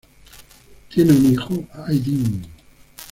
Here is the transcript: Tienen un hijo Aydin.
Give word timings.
Tienen 0.89 1.15
un 1.17 1.31
hijo 1.33 1.63
Aydin. 1.85 2.43